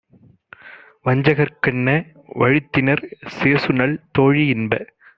[1.05, 1.95] வஞ்சகர்க் கென்ன
[2.35, 3.05] வழுத்தினர்
[3.37, 4.73] சேசுநல் தோழி- இன்ப